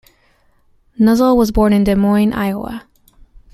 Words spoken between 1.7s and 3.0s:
in Des Moines, Iowa.